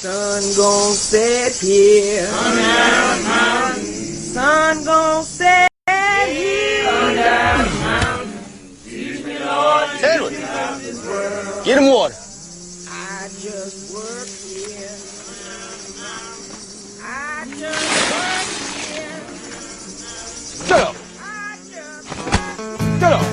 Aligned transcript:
Sun 0.00 0.42
gon' 0.56 0.94
set 0.94 1.52
here. 1.60 2.26
Sun 4.32 4.84
gon' 4.84 5.22
set 5.22 5.68
here. 6.26 6.88
Edwin, 10.02 10.32
get 11.66 11.76
him 11.76 11.88
water. 11.92 12.14
I 12.14 13.28
just 13.40 13.92
work 13.92 14.26
here. 14.48 14.88
I 17.04 17.44
just 17.58 17.84
work 18.16 18.48
here. 18.88 19.20
Shut 20.66 20.80
up. 20.80 20.96
I 21.20 21.58
Shut 23.00 23.12
up. 23.12 23.26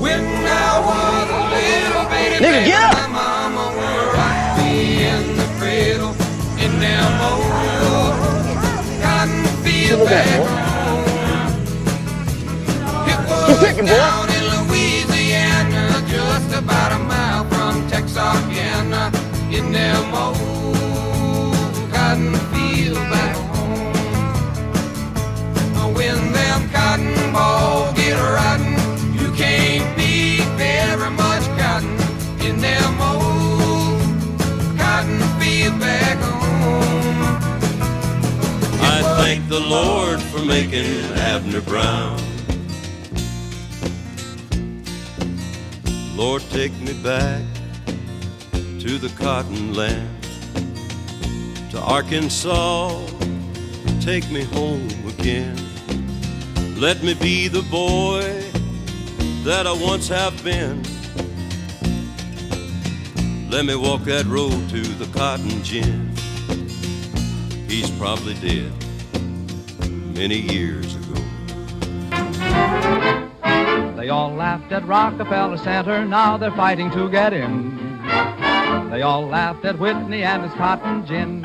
When 0.00 0.35
them 2.42 2.64
get 2.64 2.82
up! 2.82 3.06
Look 9.98 10.10
at 10.10 10.10
back 10.10 10.26
that, 10.26 10.40
home. 10.40 10.66
It 13.08 13.18
Keep 13.46 13.60
was 13.60 13.76
boy. 13.76 13.86
down 13.86 14.28
in 14.30 14.44
Louisiana, 14.54 16.02
just 16.08 16.52
about 16.56 16.92
a 16.92 16.98
mile 16.98 17.44
from 17.48 17.88
Texarkana, 17.88 19.10
in 19.50 19.72
them 19.72 20.14
old 20.14 21.92
cotton 21.92 22.34
field 22.52 22.98
thank 39.26 39.48
the 39.48 39.60
Lord 39.60 40.20
for 40.20 40.44
making 40.44 40.86
Abner 41.14 41.60
Brown. 41.60 42.16
Lord, 46.16 46.42
take 46.50 46.72
me 46.80 46.94
back 47.02 47.42
to 48.52 48.98
the 48.98 49.12
cotton 49.18 49.74
land, 49.74 50.22
to 51.70 51.80
Arkansas. 51.80 53.04
Take 54.00 54.30
me 54.30 54.44
home 54.44 54.88
again. 55.08 55.56
Let 56.78 57.02
me 57.02 57.14
be 57.14 57.48
the 57.48 57.62
boy 57.62 58.22
that 59.44 59.66
I 59.66 59.72
once 59.72 60.08
have 60.08 60.42
been. 60.44 60.95
Let 63.56 63.64
me 63.64 63.74
walk 63.74 64.02
that 64.02 64.26
road 64.26 64.68
to 64.68 64.82
the 64.82 65.06
cotton 65.18 65.62
gin. 65.64 66.14
He's 67.66 67.90
probably 67.92 68.34
dead 68.34 68.70
many 70.14 70.36
years 70.36 70.94
ago. 70.94 71.14
They 73.96 74.10
all 74.10 74.34
laughed 74.34 74.70
at 74.72 74.86
Rockefeller 74.86 75.56
Center, 75.56 76.04
now 76.04 76.36
they're 76.36 76.50
fighting 76.50 76.90
to 76.90 77.08
get 77.08 77.32
in. 77.32 77.78
They 78.90 79.00
all 79.00 79.26
laughed 79.26 79.64
at 79.64 79.78
Whitney 79.78 80.22
and 80.22 80.42
his 80.42 80.52
cotton 80.52 81.06
gin. 81.06 81.40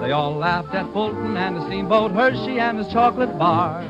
They 0.00 0.10
all 0.10 0.36
laughed 0.36 0.74
at 0.74 0.90
Fulton 0.94 1.36
and 1.36 1.56
his 1.56 1.66
steamboat 1.66 2.12
Hershey 2.12 2.58
and 2.60 2.78
his 2.78 2.88
chocolate 2.88 3.38
bar. 3.38 3.84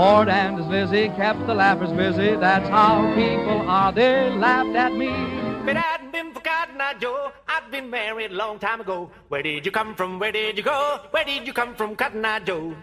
Ford 0.00 0.30
and 0.30 0.56
his 0.56 0.66
Lizzie 0.68 1.08
kept 1.10 1.46
the 1.46 1.52
laughers 1.52 1.92
busy, 1.92 2.34
that's 2.34 2.66
how 2.70 3.04
people 3.14 3.68
are. 3.68 3.92
They 3.92 4.30
laughed 4.30 4.74
at 4.74 4.94
me. 4.94 5.08
But 5.66 5.76
I 5.76 5.80
hadn't 5.80 6.10
been 6.10 6.32
forgotten, 6.32 6.80
I 6.80 6.94
Joe, 6.94 7.30
I'd 7.46 7.70
been 7.70 7.90
married 7.90 8.30
a 8.30 8.34
long 8.34 8.58
time 8.58 8.80
ago. 8.80 9.10
Where 9.28 9.42
did 9.42 9.66
you 9.66 9.70
come 9.70 9.94
from? 9.94 10.18
Where 10.18 10.32
did 10.32 10.56
you 10.56 10.62
go? 10.62 11.00
Where 11.10 11.26
did 11.26 11.46
you 11.46 11.52
come 11.52 11.74
from, 11.74 11.96
Cotton 11.96 12.24
Eye 12.24 12.38
Joe? 12.38 12.74